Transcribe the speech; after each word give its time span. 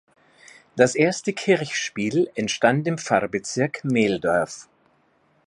Das 0.75 0.95
erste 0.95 1.31
Kirchspiel 1.31 2.31
entstand 2.33 2.87
im 2.87 2.97
Pfarrbezirk 2.97 3.83
Meldorf. 3.83 4.67